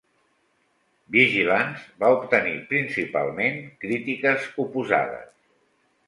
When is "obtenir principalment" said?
2.15-3.59